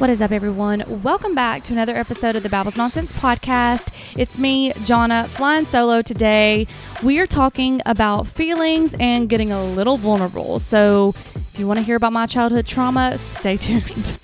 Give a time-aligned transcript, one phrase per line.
[0.00, 1.02] What is up, everyone?
[1.02, 3.92] Welcome back to another episode of the Babbles Nonsense podcast.
[4.16, 6.66] It's me, Jonna, flying solo today.
[7.04, 10.58] We are talking about feelings and getting a little vulnerable.
[10.58, 14.18] So, if you want to hear about my childhood trauma, stay tuned.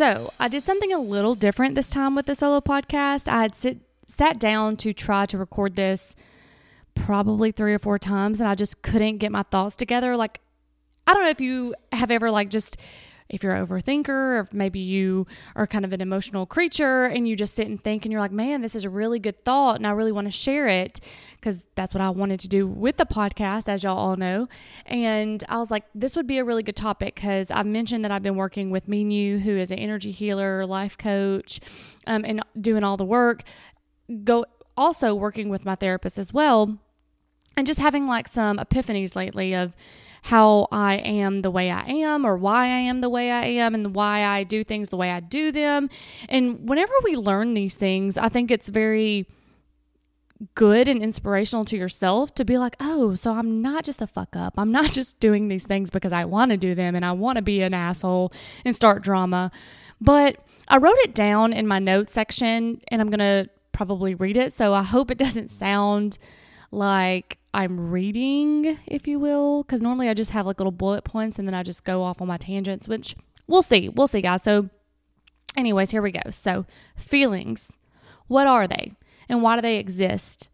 [0.00, 3.28] So I did something a little different this time with the solo podcast.
[3.28, 6.16] I had sit, sat down to try to record this
[6.94, 10.16] probably three or four times, and I just couldn't get my thoughts together.
[10.16, 10.40] Like,
[11.06, 12.78] I don't know if you have ever like just
[13.30, 15.26] if you're an overthinker or maybe you
[15.56, 18.32] are kind of an emotional creature and you just sit and think and you're like,
[18.32, 21.00] man, this is a really good thought and I really want to share it
[21.36, 24.48] because that's what I wanted to do with the podcast, as y'all all know.
[24.86, 28.10] And I was like, this would be a really good topic because I've mentioned that
[28.10, 31.60] I've been working with Minu, who is an energy healer, life coach,
[32.06, 33.42] um, and doing all the work.
[34.24, 34.44] Go
[34.76, 36.78] also working with my therapist as well
[37.56, 39.74] and just having like some epiphanies lately of
[40.22, 43.74] how I am the way I am or why I am the way I am
[43.74, 45.88] and why I do things the way I do them.
[46.28, 49.26] And whenever we learn these things, I think it's very
[50.54, 54.34] good and inspirational to yourself to be like, oh, so I'm not just a fuck
[54.34, 54.54] up.
[54.56, 57.36] I'm not just doing these things because I want to do them and I want
[57.36, 58.32] to be an asshole
[58.64, 59.50] and start drama.
[60.00, 64.36] But I wrote it down in my notes section and I'm going to probably read
[64.36, 64.52] it.
[64.52, 66.18] So I hope it doesn't sound
[66.70, 71.38] like I'm reading, if you will, because normally I just have like little bullet points
[71.38, 73.88] and then I just go off on my tangents, which we'll see.
[73.88, 74.42] We'll see, guys.
[74.44, 74.70] So,
[75.56, 76.30] anyways, here we go.
[76.30, 77.76] So, feelings.
[78.28, 78.92] What are they
[79.28, 80.48] and why do they exist?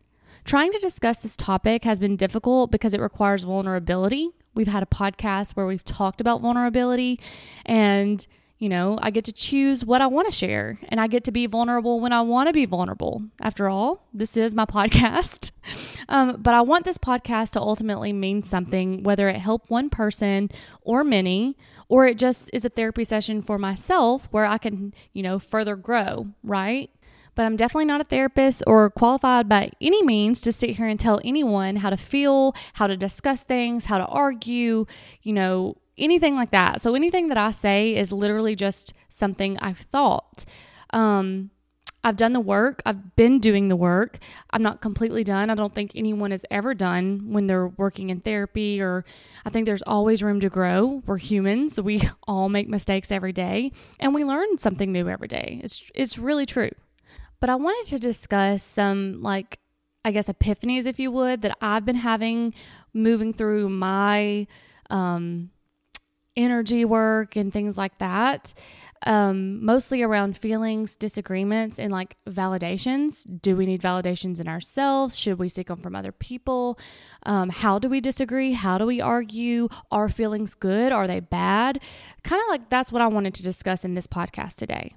[0.44, 4.30] Trying to discuss this topic has been difficult because it requires vulnerability.
[4.54, 7.20] We've had a podcast where we've talked about vulnerability
[7.66, 8.26] and
[8.58, 11.32] you know, I get to choose what I want to share and I get to
[11.32, 13.22] be vulnerable when I want to be vulnerable.
[13.40, 15.50] After all, this is my podcast.
[16.08, 20.50] Um, but I want this podcast to ultimately mean something, whether it help one person
[20.82, 21.56] or many,
[21.88, 25.76] or it just is a therapy session for myself where I can, you know, further
[25.76, 26.90] grow, right?
[27.34, 30.98] But I'm definitely not a therapist or qualified by any means to sit here and
[30.98, 34.86] tell anyone how to feel, how to discuss things, how to argue,
[35.22, 36.80] you know, anything like that.
[36.80, 40.44] So anything that I say is literally just something I've thought.
[40.90, 41.50] Um,
[42.06, 42.82] I've done the work.
[42.86, 44.18] I've been doing the work.
[44.52, 45.50] I'm not completely done.
[45.50, 49.04] I don't think anyone is ever done when they're working in therapy, or
[49.44, 51.02] I think there's always room to grow.
[51.04, 51.80] We're humans.
[51.80, 55.60] We all make mistakes every day, and we learn something new every day.
[55.64, 56.70] It's, it's really true.
[57.40, 59.58] But I wanted to discuss some, like,
[60.04, 62.54] I guess, epiphanies, if you would, that I've been having
[62.94, 64.46] moving through my
[64.90, 65.50] um,
[66.36, 68.52] energy work and things like that.
[69.04, 73.26] Um, mostly around feelings, disagreements, and like validations.
[73.42, 75.16] Do we need validations in ourselves?
[75.16, 76.78] Should we seek them from other people?
[77.24, 78.52] Um, how do we disagree?
[78.52, 79.68] How do we argue?
[79.90, 80.92] Are feelings good?
[80.92, 81.80] Are they bad?
[82.24, 84.94] Kind of like that's what I wanted to discuss in this podcast today.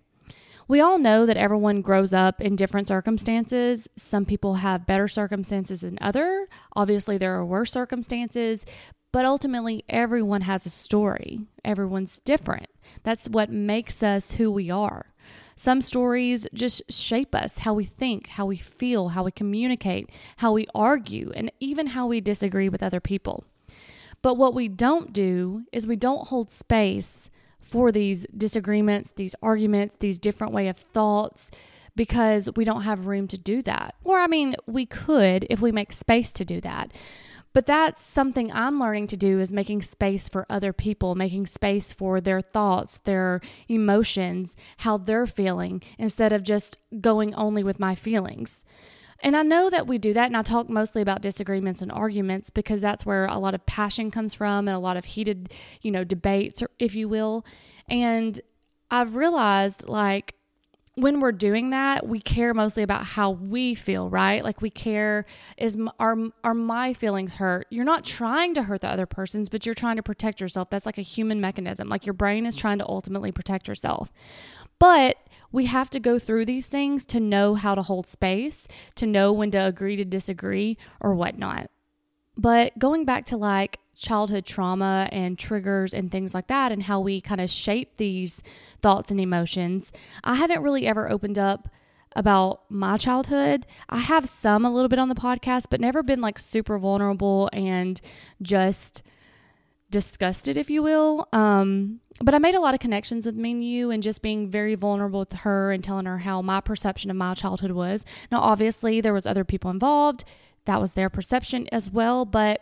[0.69, 3.87] We all know that everyone grows up in different circumstances.
[3.97, 6.47] Some people have better circumstances than other.
[6.75, 8.67] Obviously, there are worse circumstances,
[9.11, 11.47] but ultimately, everyone has a story.
[11.65, 12.67] Everyone's different.
[13.03, 15.07] That's what makes us who we are.
[15.55, 20.53] Some stories just shape us how we think, how we feel, how we communicate, how
[20.53, 23.43] we argue, and even how we disagree with other people.
[24.21, 29.97] But what we don't do is we don't hold space for these disagreements, these arguments,
[29.99, 31.51] these different way of thoughts
[31.95, 33.95] because we don't have room to do that.
[34.03, 36.91] Or I mean, we could if we make space to do that.
[37.51, 41.91] But that's something I'm learning to do is making space for other people, making space
[41.91, 47.95] for their thoughts, their emotions, how they're feeling, instead of just going only with my
[47.95, 48.63] feelings.
[49.21, 52.49] And I know that we do that, and I talk mostly about disagreements and arguments
[52.49, 55.91] because that's where a lot of passion comes from and a lot of heated, you
[55.91, 57.45] know, debates, if you will.
[57.89, 58.39] And
[58.89, 60.35] I've realized like
[61.01, 64.43] when we're doing that, we care mostly about how we feel, right?
[64.43, 65.25] Like we care
[65.57, 67.67] is are are my feelings hurt?
[67.69, 70.69] You're not trying to hurt the other person's, but you're trying to protect yourself.
[70.69, 71.89] That's like a human mechanism.
[71.89, 74.11] Like your brain is trying to ultimately protect yourself.
[74.79, 75.17] But
[75.51, 79.33] we have to go through these things to know how to hold space, to know
[79.33, 81.69] when to agree to disagree or whatnot.
[82.37, 86.99] But going back to like childhood trauma and triggers and things like that, and how
[86.99, 88.41] we kind of shape these
[88.81, 89.91] thoughts and emotions.
[90.23, 91.69] I haven't really ever opened up
[92.15, 93.67] about my childhood.
[93.89, 97.49] I have some a little bit on the podcast, but never been like super vulnerable
[97.53, 97.99] and
[98.41, 99.03] just
[99.91, 101.27] disgusted, if you will.
[101.33, 105.19] Um, but I made a lot of connections with Minu and just being very vulnerable
[105.19, 108.05] with her and telling her how my perception of my childhood was.
[108.31, 110.23] Now, obviously, there was other people involved.
[110.65, 112.25] That was their perception as well.
[112.25, 112.61] But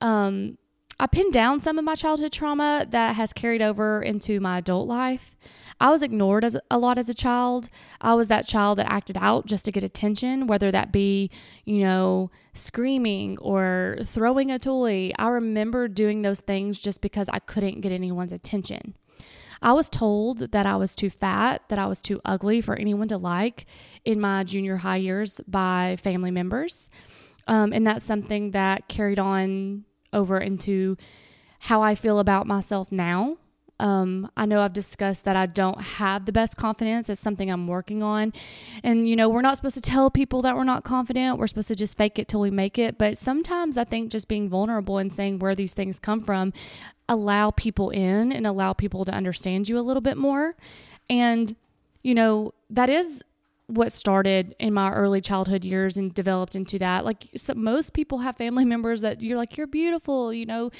[0.00, 0.58] um,
[0.98, 4.86] I pinned down some of my childhood trauma that has carried over into my adult
[4.86, 5.38] life.
[5.80, 7.70] I was ignored as a lot as a child.
[8.02, 11.30] I was that child that acted out just to get attention, whether that be,
[11.64, 15.10] you know, screaming or throwing a toy.
[15.18, 18.94] I remember doing those things just because I couldn't get anyone's attention.
[19.62, 23.08] I was told that I was too fat, that I was too ugly for anyone
[23.08, 23.64] to like
[24.04, 26.90] in my junior high years by family members.
[27.46, 30.96] Um, and that's something that carried on over into
[31.60, 33.36] how I feel about myself now.
[33.78, 37.08] Um, I know I've discussed that I don't have the best confidence.
[37.08, 38.34] It's something I'm working on.
[38.84, 41.38] And, you know, we're not supposed to tell people that we're not confident.
[41.38, 42.98] We're supposed to just fake it till we make it.
[42.98, 46.52] But sometimes I think just being vulnerable and saying where these things come from
[47.08, 50.56] allow people in and allow people to understand you a little bit more.
[51.08, 51.56] And,
[52.02, 53.24] you know, that is
[53.70, 57.04] what started in my early childhood years and developed into that.
[57.04, 60.70] Like so most people have family members that you're like, you're beautiful, you know,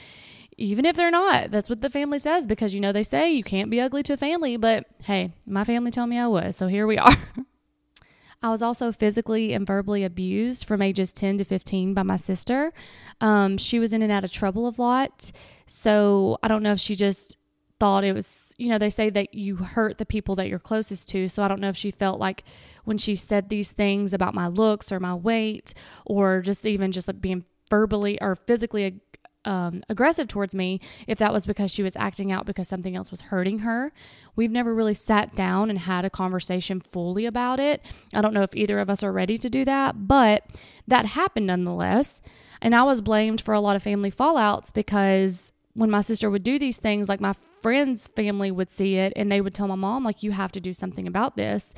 [0.57, 1.51] even if they're not.
[1.51, 4.13] That's what the family says because, you know, they say you can't be ugly to
[4.15, 4.57] a family.
[4.57, 6.57] But hey, my family told me I was.
[6.57, 7.17] So here we are.
[8.43, 12.73] I was also physically and verbally abused from ages 10 to 15 by my sister.
[13.21, 15.31] Um, she was in and out of trouble a lot.
[15.67, 17.37] So I don't know if she just
[17.81, 21.09] thought it was, you know, they say that you hurt the people that you're closest
[21.09, 21.29] to.
[21.29, 22.44] So I don't know if she felt like
[22.85, 25.73] when she said these things about my looks or my weight
[26.05, 29.00] or just even just like being verbally or physically
[29.47, 33.11] um, aggressive towards me, if that was because she was acting out because something else
[33.11, 33.93] was hurting her.
[34.37, 37.83] We've never really sat down and had a conversation fully about it.
[38.12, 40.44] I don't know if either of us are ready to do that, but
[40.87, 42.21] that happened nonetheless.
[42.61, 46.43] And I was blamed for a lot of family fallouts because when my sister would
[46.43, 49.75] do these things, like my friend's family would see it and they would tell my
[49.75, 51.75] mom, like, you have to do something about this.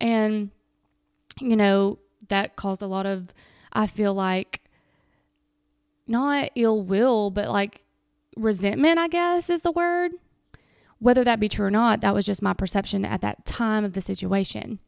[0.00, 0.50] And,
[1.40, 1.98] you know,
[2.28, 3.32] that caused a lot of,
[3.72, 4.62] I feel like,
[6.06, 7.84] not ill will, but like
[8.36, 10.12] resentment, I guess is the word.
[11.00, 13.92] Whether that be true or not, that was just my perception at that time of
[13.92, 14.80] the situation.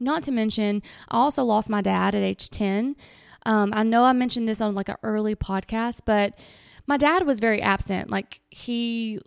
[0.00, 2.96] Not to mention, I also lost my dad at age 10.
[3.44, 6.38] Um, I know I mentioned this on like an early podcast, but
[6.86, 8.10] my dad was very absent.
[8.10, 9.20] Like he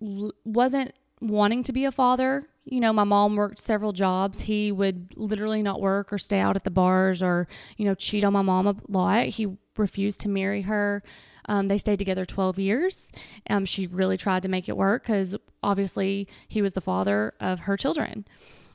[0.00, 2.48] l- wasn't wanting to be a father.
[2.64, 4.42] You know, my mom worked several jobs.
[4.42, 8.24] He would literally not work or stay out at the bars or, you know, cheat
[8.24, 9.26] on my mom a lot.
[9.26, 11.02] He refused to marry her.
[11.48, 13.10] Um, they stayed together 12 years.
[13.50, 17.60] Um, she really tried to make it work because obviously he was the father of
[17.60, 18.26] her children.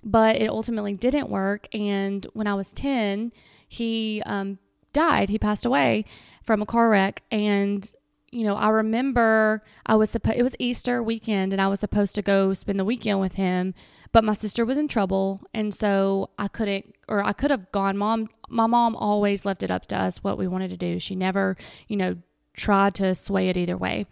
[0.03, 1.67] But it ultimately didn't work.
[1.73, 3.31] And when I was 10,
[3.67, 4.59] he um,
[4.93, 5.29] died.
[5.29, 6.05] He passed away
[6.43, 7.23] from a car wreck.
[7.31, 7.91] And
[8.31, 12.15] you know, I remember I was supposed, it was Easter weekend and I was supposed
[12.15, 13.73] to go spend the weekend with him,
[14.11, 15.41] but my sister was in trouble.
[15.53, 17.97] And so I couldn't, or I could have gone.
[17.97, 20.99] Mom, my mom always left it up to us what we wanted to do.
[20.99, 21.55] She never,
[21.87, 22.17] you know,
[22.55, 24.07] tried to sway it either way.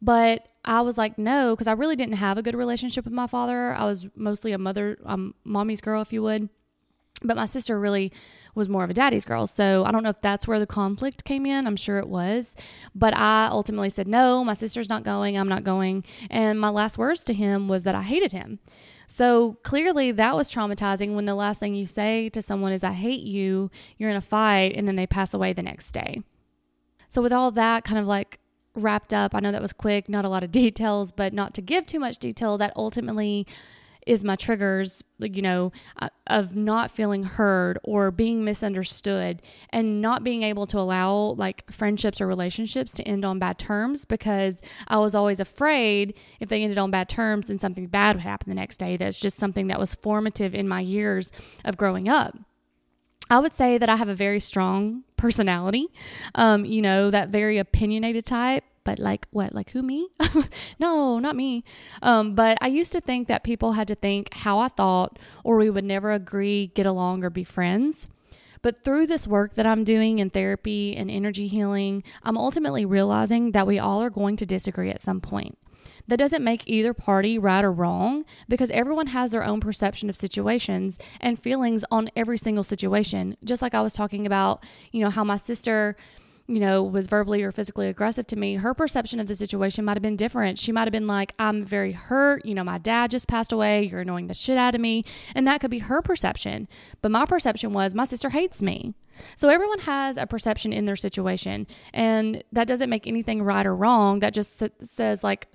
[0.00, 3.26] But I was like, no, because I really didn't have a good relationship with my
[3.26, 3.74] father.
[3.74, 6.48] I was mostly a mother, um, mommy's girl, if you would.
[7.22, 8.12] But my sister really
[8.54, 9.46] was more of a daddy's girl.
[9.46, 11.66] So I don't know if that's where the conflict came in.
[11.66, 12.54] I'm sure it was.
[12.94, 15.36] But I ultimately said, no, my sister's not going.
[15.36, 16.04] I'm not going.
[16.30, 18.58] And my last words to him was that I hated him.
[19.08, 22.92] So clearly that was traumatizing when the last thing you say to someone is, I
[22.92, 26.22] hate you, you're in a fight, and then they pass away the next day.
[27.08, 28.38] So with all that kind of like
[28.74, 31.62] wrapped up, I know that was quick, not a lot of details, but not to
[31.62, 33.46] give too much detail, that ultimately
[34.08, 40.24] is my triggers, you know, uh, of not feeling heard or being misunderstood and not
[40.24, 44.98] being able to allow like friendships or relationships to end on bad terms because I
[44.98, 48.54] was always afraid if they ended on bad terms and something bad would happen the
[48.54, 48.96] next day.
[48.96, 51.30] That's just something that was formative in my years
[51.64, 52.34] of growing up.
[53.30, 55.88] I would say that I have a very strong personality,
[56.34, 60.08] um, you know, that very opinionated type but like what like who me?
[60.78, 61.62] No not me.
[62.00, 65.58] Um, but i used to think that people had to think how i thought or
[65.58, 68.08] we would never agree get along or be friends.
[68.62, 73.52] But through this work that i'm doing in therapy and energy healing i'm ultimately realizing
[73.52, 75.58] that we all are going to disagree at some point.
[76.06, 80.16] That doesn't make either party right or wrong because everyone has their own perception of
[80.16, 83.36] situations and feelings on every single situation.
[83.44, 85.94] Just like I was talking about, you know, how my sister
[86.48, 89.98] you know, was verbally or physically aggressive to me, her perception of the situation might
[89.98, 90.58] have been different.
[90.58, 92.46] She might have been like, I'm very hurt.
[92.46, 93.84] You know, my dad just passed away.
[93.84, 95.04] You're annoying the shit out of me.
[95.34, 96.66] And that could be her perception.
[97.02, 98.94] But my perception was, my sister hates me.
[99.36, 101.66] So everyone has a perception in their situation.
[101.92, 104.20] And that doesn't make anything right or wrong.
[104.20, 105.48] That just says, like,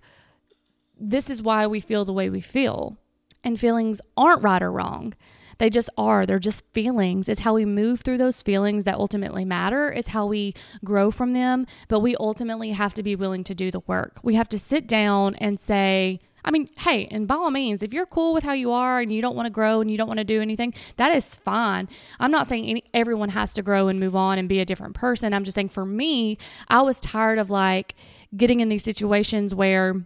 [1.00, 2.97] this is why we feel the way we feel.
[3.43, 5.15] And feelings aren't right or wrong.
[5.57, 6.25] They just are.
[6.25, 7.29] They're just feelings.
[7.29, 9.91] It's how we move through those feelings that ultimately matter.
[9.91, 11.65] It's how we grow from them.
[11.88, 14.19] But we ultimately have to be willing to do the work.
[14.24, 17.93] We have to sit down and say, I mean, hey, and by all means, if
[17.93, 20.07] you're cool with how you are and you don't want to grow and you don't
[20.07, 21.88] want to do anything, that is fine.
[22.19, 24.93] I'm not saying any, everyone has to grow and move on and be a different
[24.93, 25.33] person.
[25.33, 27.95] I'm just saying for me, I was tired of like
[28.36, 30.05] getting in these situations where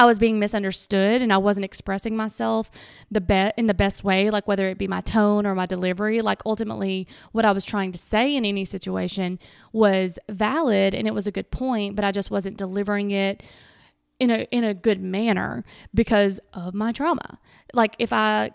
[0.00, 2.70] I was being misunderstood and I wasn't expressing myself
[3.10, 6.22] the be- in the best way, like whether it be my tone or my delivery.
[6.22, 9.38] Like ultimately, what I was trying to say in any situation
[9.74, 13.42] was valid and it was a good point, but I just wasn't delivering it
[14.18, 17.38] in a in a good manner because of my trauma.
[17.74, 18.52] Like if I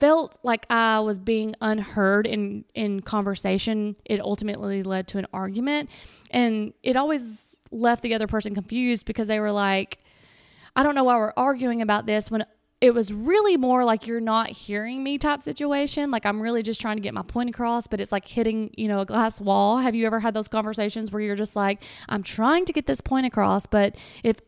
[0.00, 5.88] felt like I was being unheard in in conversation, it ultimately led to an argument,
[6.32, 10.00] and it always left the other person confused because they were like
[10.78, 12.46] I don't know why we're arguing about this when
[12.80, 16.12] it was really more like you're not hearing me type situation.
[16.12, 18.86] Like I'm really just trying to get my point across, but it's like hitting, you
[18.86, 19.78] know, a glass wall.
[19.78, 23.00] Have you ever had those conversations where you're just like, I'm trying to get this
[23.00, 24.40] point across, but it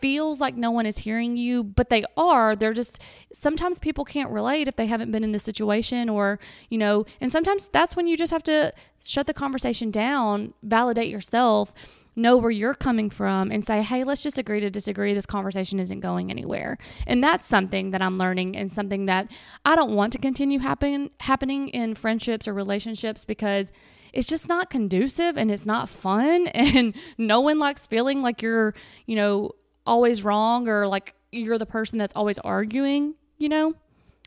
[0.00, 2.56] feels like no one is hearing you, but they are.
[2.56, 2.98] They're just
[3.32, 7.30] sometimes people can't relate if they haven't been in this situation or, you know, and
[7.30, 8.72] sometimes that's when you just have to
[9.04, 11.72] shut the conversation down, validate yourself
[12.16, 15.12] know where you're coming from and say, hey, let's just agree to disagree.
[15.12, 16.78] This conversation isn't going anywhere.
[17.06, 19.30] And that's something that I'm learning and something that
[19.64, 23.70] I don't want to continue happen, happening in friendships or relationships because
[24.14, 26.48] it's just not conducive and it's not fun.
[26.56, 28.74] And no one likes feeling like you're,
[29.06, 29.52] you know,
[29.86, 33.74] always wrong or like you're the person that's always arguing, you know?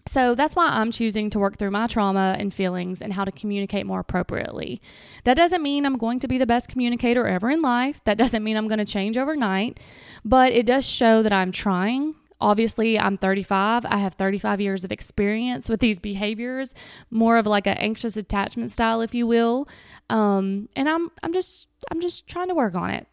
[0.08, 3.32] So that's why I'm choosing to work through my trauma and feelings and how to
[3.32, 4.82] communicate more appropriately.
[5.24, 8.02] That doesn't mean I'm going to be the best communicator ever in life.
[8.06, 9.80] That doesn't mean I'm going to change overnight,
[10.26, 12.16] but it does show that I'm trying.
[12.42, 13.86] Obviously, I'm 35.
[13.86, 16.74] I have 35 years of experience with these behaviors,
[17.12, 19.68] more of like an anxious attachment style, if you will.
[20.10, 23.08] Um, and I'm I'm just I'm just trying to work on it.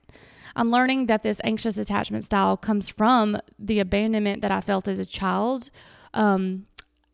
[0.54, 5.00] I'm learning that this anxious attachment style comes from the abandonment that I felt as
[5.00, 5.70] a child.
[6.14, 6.66] Um,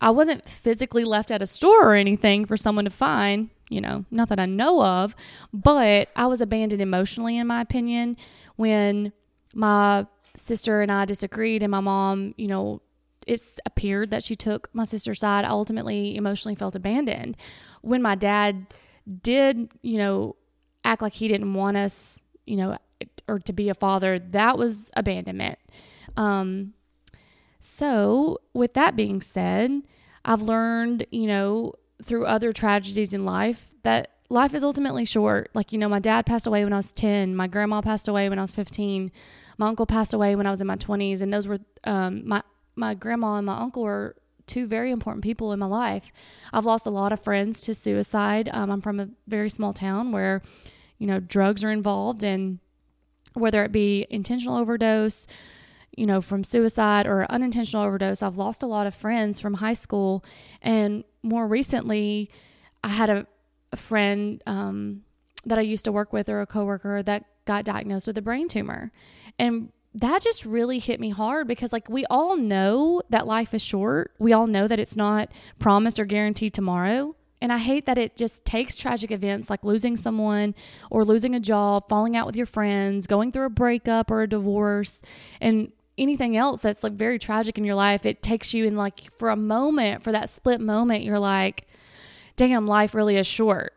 [0.03, 4.03] I wasn't physically left at a store or anything for someone to find, you know,
[4.11, 5.15] not that I know of,
[5.53, 8.17] but I was abandoned emotionally, in my opinion,
[8.57, 9.13] when
[9.53, 10.05] my
[10.35, 12.81] sister and I disagreed and my mom, you know,
[13.25, 15.45] it's appeared that she took my sister's side.
[15.45, 17.37] I ultimately emotionally felt abandoned.
[17.81, 18.67] When my dad
[19.21, 20.35] did, you know,
[20.83, 22.77] act like he didn't want us, you know,
[23.29, 25.59] or to be a father, that was abandonment.
[26.17, 26.73] Um,
[27.65, 29.83] so, with that being said,
[30.25, 35.49] I've learned, you know, through other tragedies in life that life is ultimately short.
[35.53, 38.27] Like, you know, my dad passed away when I was 10, my grandma passed away
[38.27, 39.13] when I was 15,
[39.57, 42.43] my uncle passed away when I was in my 20s, and those were um, my
[42.75, 46.11] my grandma and my uncle were two very important people in my life.
[46.51, 48.49] I've lost a lot of friends to suicide.
[48.51, 50.41] Um, I'm from a very small town where,
[50.97, 52.59] you know, drugs are involved, and
[53.35, 55.27] whether it be intentional overdose,
[55.97, 58.21] you know, from suicide or unintentional overdose.
[58.21, 60.23] I've lost a lot of friends from high school.
[60.61, 62.29] And more recently,
[62.83, 63.27] I had a,
[63.71, 65.03] a friend um,
[65.45, 68.47] that I used to work with or a coworker that got diagnosed with a brain
[68.47, 68.91] tumor.
[69.37, 73.61] And that just really hit me hard because, like, we all know that life is
[73.61, 74.11] short.
[74.17, 77.15] We all know that it's not promised or guaranteed tomorrow.
[77.41, 80.55] And I hate that it just takes tragic events like losing someone
[80.89, 84.29] or losing a job, falling out with your friends, going through a breakup or a
[84.29, 85.01] divorce,
[85.41, 89.11] and anything else that's like very tragic in your life, it takes you in like
[89.17, 91.67] for a moment, for that split moment, you're like,
[92.35, 93.73] damn, life really is short.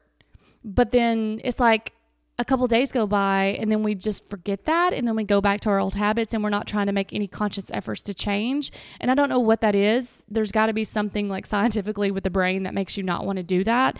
[0.64, 1.92] But then it's like
[2.38, 5.40] a couple days go by and then we just forget that and then we go
[5.40, 8.14] back to our old habits and we're not trying to make any conscious efforts to
[8.14, 8.72] change.
[9.00, 10.22] And I don't know what that is.
[10.28, 13.38] There's got to be something like scientifically with the brain that makes you not want
[13.38, 13.98] to do that.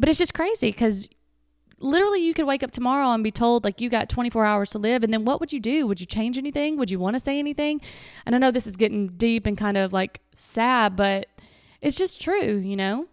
[0.00, 1.08] But it's just crazy because
[1.80, 4.78] literally you could wake up tomorrow and be told like you got 24 hours to
[4.78, 5.86] live and then what would you do?
[5.86, 6.76] Would you change anything?
[6.76, 7.80] Would you want to say anything?
[8.26, 11.26] And i know this is getting deep and kind of like sad but
[11.80, 13.06] it's just true you know?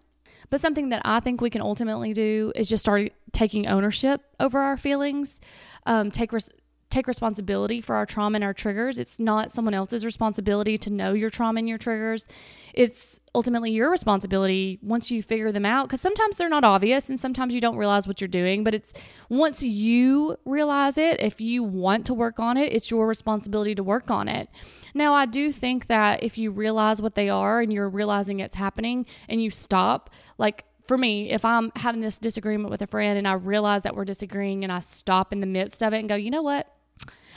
[0.49, 4.59] But something that i think we can ultimately do is just start taking ownership over
[4.59, 5.41] our feelings
[5.85, 6.49] um, take res-
[6.95, 8.97] take responsibility for our trauma and our triggers.
[8.97, 12.25] It's not someone else's responsibility to know your trauma and your triggers.
[12.73, 17.19] It's ultimately your responsibility once you figure them out because sometimes they're not obvious and
[17.19, 18.63] sometimes you don't realize what you're doing.
[18.63, 18.93] But it's
[19.27, 23.83] once you realize it, if you want to work on it, it's your responsibility to
[23.83, 24.47] work on it.
[24.93, 28.55] Now, I do think that if you realize what they are and you're realizing it's
[28.55, 33.17] happening and you stop, like for me, if I'm having this disagreement with a friend
[33.17, 36.07] and I realize that we're disagreeing and I stop in the midst of it and
[36.07, 36.71] go, you know what?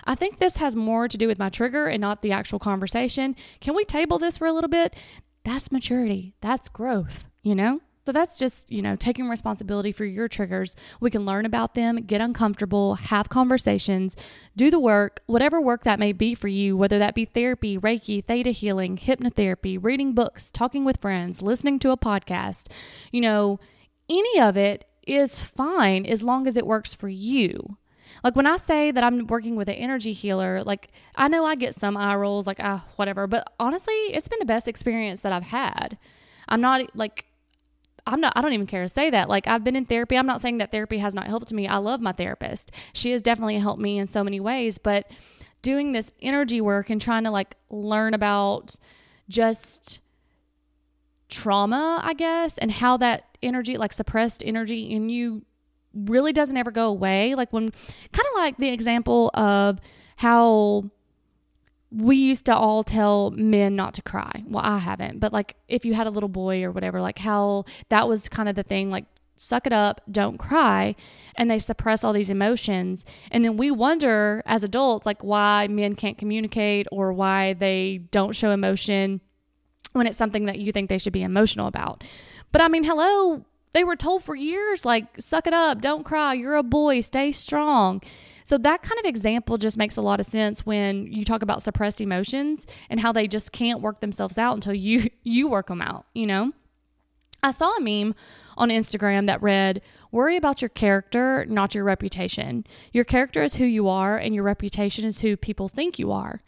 [0.09, 3.37] I think this has more to do with my trigger and not the actual conversation.
[3.61, 4.97] Can we table this for a little bit?
[5.45, 6.35] That's maturity.
[6.41, 7.83] That's growth, you know?
[8.07, 10.75] So that's just, you know, taking responsibility for your triggers.
[10.99, 14.17] We can learn about them, get uncomfortable, have conversations,
[14.57, 18.25] do the work, whatever work that may be for you, whether that be therapy, Reiki,
[18.25, 22.69] theta healing, hypnotherapy, reading books, talking with friends, listening to a podcast.
[23.13, 23.61] You know,
[24.09, 27.77] any of it is fine as long as it works for you.
[28.23, 31.55] Like when I say that I'm working with an energy healer, like I know I
[31.55, 35.33] get some eye rolls, like ah, whatever, but honestly, it's been the best experience that
[35.33, 35.99] I've had.
[36.49, 37.27] I'm not like
[38.09, 39.29] I'm not, I don't even care to say that.
[39.29, 40.17] Like, I've been in therapy.
[40.17, 41.69] I'm not saying that therapy has not helped me.
[41.69, 42.71] I love my therapist.
[42.95, 44.79] She has definitely helped me in so many ways.
[44.79, 45.11] But
[45.61, 48.77] doing this energy work and trying to like learn about
[49.29, 50.01] just
[51.29, 55.43] trauma, I guess, and how that energy, like suppressed energy in you,
[55.95, 57.35] really doesn't ever go away.
[57.35, 59.79] Like, when kind of like the example of
[60.17, 60.91] how
[61.91, 64.45] we used to all tell men not to cry.
[64.47, 67.65] Well, I haven't, but like if you had a little boy or whatever, like how
[67.89, 70.95] that was kind of the thing, like suck it up, don't cry.
[71.37, 73.05] And they suppress all these emotions.
[73.31, 78.35] And then we wonder as adults, like why men can't communicate or why they don't
[78.35, 79.21] show emotion
[79.93, 82.05] when it's something that you think they should be emotional about.
[82.53, 86.35] But I mean, hello, they were told for years, like, suck it up, don't cry,
[86.35, 88.03] you're a boy, stay strong.
[88.45, 91.63] So that kind of example just makes a lot of sense when you talk about
[91.63, 95.83] suppressed emotions and how they just can't work themselves out until you you work them
[95.83, 96.53] out, you know?
[97.43, 98.15] I saw a meme
[98.57, 102.65] on Instagram that read, Worry about your character, not your reputation.
[102.93, 106.43] Your character is who you are, and your reputation is who people think you are.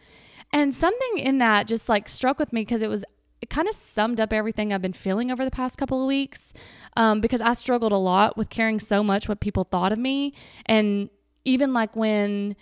[0.52, 3.04] And something in that just like struck with me because it was,
[3.40, 6.52] it kind of summed up everything I've been feeling over the past couple of weeks.
[6.96, 10.34] Um, because I struggled a lot with caring so much what people thought of me.
[10.66, 11.08] And
[11.44, 12.56] even like when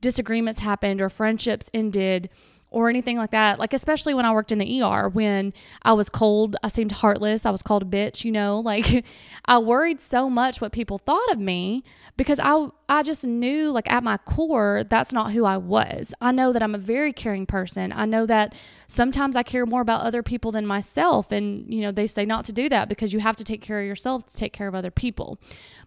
[0.00, 2.28] disagreements happened or friendships ended
[2.70, 3.58] or anything like that.
[3.58, 7.46] Like, especially when I worked in the ER, when I was cold, I seemed heartless,
[7.46, 9.04] I was called a bitch, you know, like
[9.44, 11.82] I worried so much what people thought of me
[12.16, 16.14] because I, I just knew, like, at my core, that's not who I was.
[16.20, 17.92] I know that I'm a very caring person.
[17.94, 18.54] I know that
[18.88, 21.30] sometimes I care more about other people than myself.
[21.30, 23.80] And, you know, they say not to do that because you have to take care
[23.80, 25.38] of yourself to take care of other people.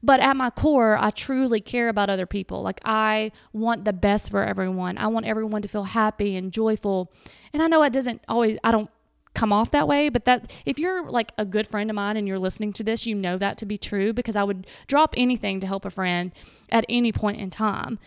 [0.04, 2.62] But at my core, I truly care about other people.
[2.62, 5.00] Like, I want the best for everyone.
[5.00, 7.12] I want everyone to feel happy and joyful.
[7.54, 8.90] And I know it doesn't always, I don't
[9.34, 12.28] come off that way but that if you're like a good friend of mine and
[12.28, 15.62] you're listening to this you know that to be true because i would drop anything
[15.62, 16.34] to help a friend
[16.70, 17.98] at any point in time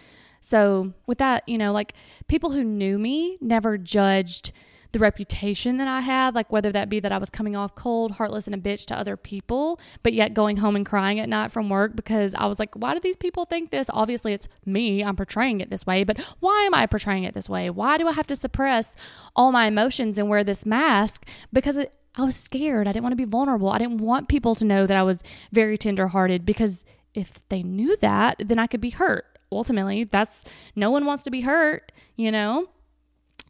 [0.43, 1.95] so with that you know like
[2.29, 4.53] people who knew me never judged
[4.95, 8.13] the reputation that I had, like whether that be that I was coming off cold,
[8.13, 11.51] heartless, and a bitch to other people, but yet going home and crying at night
[11.51, 13.91] from work because I was like, why do these people think this?
[13.93, 15.03] Obviously, it's me.
[15.03, 17.69] I'm portraying it this way, but why am I portraying it this way?
[17.71, 18.95] Why do I have to suppress
[19.35, 21.27] all my emotions and wear this mask?
[21.53, 22.87] Because it, I was scared.
[22.87, 23.71] I didn't want to be vulnerable.
[23.71, 27.97] I didn't want people to know that I was very tenderhearted because if they knew
[27.97, 29.27] that, then I could be hurt.
[29.51, 30.45] Ultimately, that's
[30.77, 32.69] no one wants to be hurt, you know?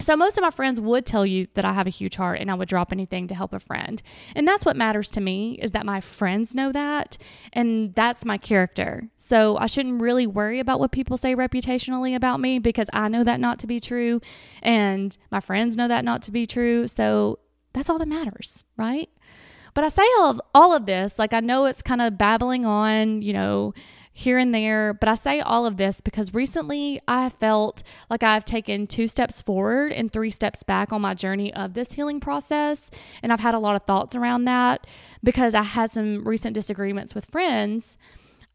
[0.05, 2.51] So, most of my friends would tell you that I have a huge heart and
[2.51, 4.03] I would drop anything to help a friend.
[4.37, 7.17] And that's what matters to me is that my friends know that
[7.55, 9.09] and that's my character.
[9.17, 13.25] So, I shouldn't really worry about what people say reputationally about me because I know
[13.25, 14.21] that not to be true
[14.61, 16.87] and my friends know that not to be true.
[16.87, 17.38] So,
[17.73, 19.09] that's all that matters, right?
[19.73, 22.67] But I say all of, all of this, like I know it's kind of babbling
[22.67, 23.73] on, you know,
[24.16, 24.94] here and there.
[24.94, 29.42] But I say all of this because recently I felt like I've taken two steps
[29.42, 32.90] forward and three steps back on my journey of this healing process.
[33.22, 34.87] And I've had a lot of thoughts around that
[35.22, 37.98] because I had some recent disagreements with friends,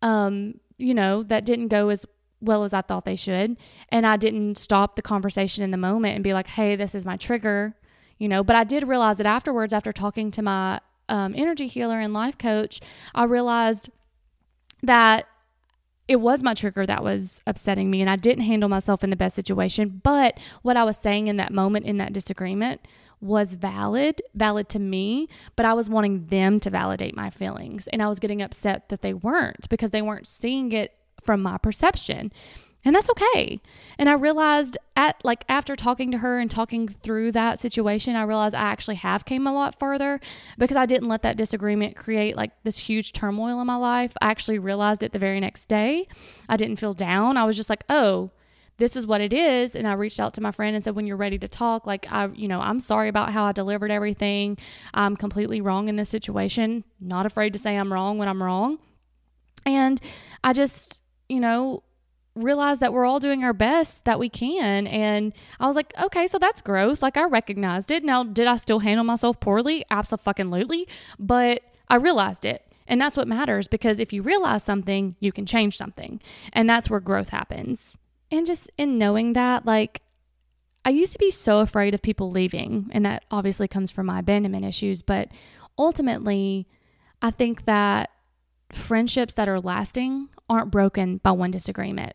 [0.02, 2.06] um, you know, that didn't go as
[2.40, 3.58] well as I thought they should.
[3.90, 7.04] And I didn't stop the conversation in the moment and be like, hey, this is
[7.04, 7.76] my trigger,
[8.18, 8.46] you know.
[8.46, 12.38] But I did realize that afterwards, after talking to my um, energy healer and life
[12.38, 12.80] coach,
[13.14, 13.90] I realized
[14.84, 15.28] that
[16.10, 19.16] it was my trigger that was upsetting me and I didn't handle myself in the
[19.16, 20.02] best situation.
[20.04, 22.82] But what I was saying in that moment in that disagreement
[23.22, 27.88] was valid, valid to me, but I was wanting them to validate my feelings.
[27.90, 31.60] And I was getting upset that they weren't because they weren't seeing it from my
[31.60, 32.34] perception.
[32.86, 33.60] And that's okay.
[33.98, 38.24] And I realized at like after talking to her and talking through that situation, I
[38.24, 40.22] realized I actually have came a lot further
[40.58, 44.14] because I didn't let that disagreement create like this huge turmoil in my life.
[44.22, 46.08] I actually realized it the very next day.
[46.48, 47.36] I didn't feel down.
[47.36, 48.32] I was just like, "Oh,
[48.78, 51.06] this is what it is and i reached out to my friend and said when
[51.06, 54.58] you're ready to talk like i you know i'm sorry about how i delivered everything
[54.94, 58.80] i'm completely wrong in this situation not afraid to say i'm wrong when i'm wrong
[59.66, 60.00] and
[60.46, 61.84] i just you know
[62.44, 64.88] realize that we're all doing our best that we can.
[64.88, 67.02] And I was like, okay, so that's growth.
[67.02, 68.04] Like I recognized it.
[68.04, 69.86] Now, did I still handle myself poorly?
[69.92, 70.88] Absolutely.
[71.18, 72.66] But I realized it.
[72.88, 76.20] And that's what matters because if you realize something, you can change something.
[76.54, 77.98] And that's where growth happens.
[78.32, 80.02] And just in knowing that, like,
[80.86, 82.90] I used to be so afraid of people leaving.
[82.92, 85.04] And that obviously comes from my abandonment issues.
[85.04, 85.30] But
[85.78, 86.68] ultimately,
[87.22, 88.10] I think that
[88.72, 92.14] friendships that are lasting aren't broken by one disagreement.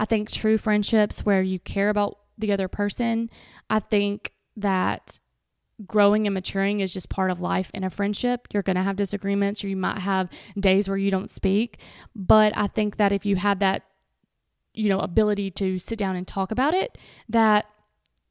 [0.00, 3.28] I think true friendships where you care about the other person,
[3.68, 5.18] I think that
[5.86, 8.48] growing and maturing is just part of life in a friendship.
[8.50, 11.80] You're going to have disagreements, or you might have days where you don't speak.
[12.16, 13.82] But I think that if you have that,
[14.72, 16.96] you know, ability to sit down and talk about it,
[17.28, 17.66] that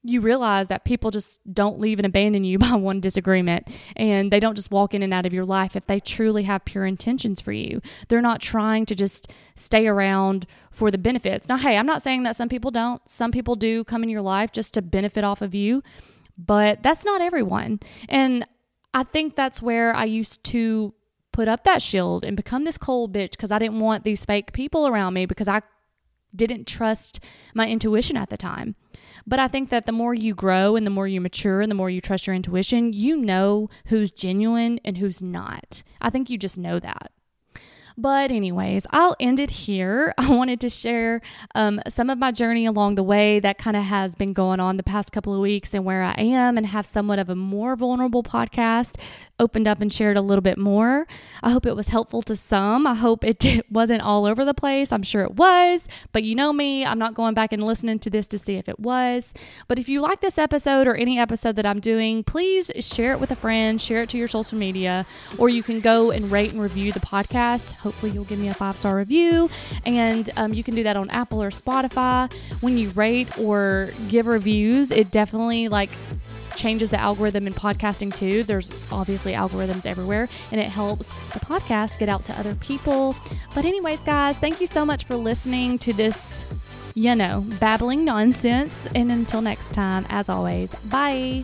[0.03, 4.39] you realize that people just don't leave and abandon you by one disagreement and they
[4.39, 7.41] don't just walk in and out of your life if they truly have pure intentions
[7.41, 7.81] for you.
[8.07, 11.49] They're not trying to just stay around for the benefits.
[11.49, 13.01] Now, hey, I'm not saying that some people don't.
[13.07, 15.83] Some people do come in your life just to benefit off of you,
[16.37, 17.79] but that's not everyone.
[18.07, 18.45] And
[18.93, 20.93] I think that's where I used to
[21.31, 24.51] put up that shield and become this cold bitch because I didn't want these fake
[24.53, 25.61] people around me because I
[26.35, 27.19] didn't trust
[27.53, 28.75] my intuition at the time.
[29.25, 31.75] But I think that the more you grow and the more you mature and the
[31.75, 35.83] more you trust your intuition, you know who's genuine and who's not.
[36.01, 37.11] I think you just know that.
[37.99, 40.13] But, anyways, I'll end it here.
[40.17, 41.21] I wanted to share
[41.53, 44.77] um, some of my journey along the way that kind of has been going on
[44.77, 47.75] the past couple of weeks and where I am, and have somewhat of a more
[47.75, 48.95] vulnerable podcast
[49.37, 51.07] opened up and shared a little bit more.
[51.43, 52.87] I hope it was helpful to some.
[52.87, 54.93] I hope it did, wasn't all over the place.
[54.93, 58.09] I'm sure it was, but you know me, I'm not going back and listening to
[58.09, 59.33] this to see if it was.
[59.67, 63.19] But if you like this episode or any episode that I'm doing, please share it
[63.19, 65.05] with a friend, share it to your social media,
[65.37, 68.53] or you can go and rate and review the podcast hopefully you'll give me a
[68.53, 69.49] five star review.
[69.83, 72.31] And um, you can do that on Apple or Spotify.
[72.61, 75.89] When you rate or give reviews, it definitely like
[76.55, 78.43] changes the algorithm in podcasting too.
[78.43, 83.15] There's obviously algorithms everywhere, and it helps the podcast get out to other people.
[83.55, 86.45] But, anyways, guys, thank you so much for listening to this,
[86.93, 88.87] you know, babbling nonsense.
[88.93, 91.43] And until next time, as always, bye.